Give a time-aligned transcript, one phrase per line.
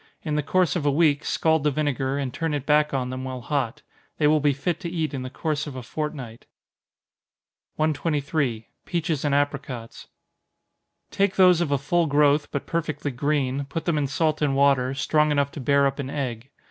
[0.23, 3.23] In the course of a week, scald the vinegar, and turn it back on them
[3.23, 3.83] while hot.
[4.17, 6.47] They will be fit to eat in the course of a fortnight.
[7.75, 8.65] 123.
[8.85, 10.07] Peaches and Apricots.
[11.11, 14.95] Take those of a full growth, but perfectly green, put them in salt and water,
[14.95, 16.49] strong enough to bear up an egg.